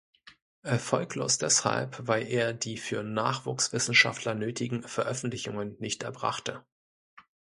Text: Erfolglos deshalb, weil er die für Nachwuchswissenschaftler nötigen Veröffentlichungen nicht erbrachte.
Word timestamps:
Erfolglos 0.63 1.37
deshalb, 1.37 2.07
weil 2.07 2.25
er 2.27 2.53
die 2.53 2.77
für 2.77 3.03
Nachwuchswissenschaftler 3.03 4.33
nötigen 4.33 4.81
Veröffentlichungen 4.81 5.75
nicht 5.77 6.01
erbrachte. 6.01 6.65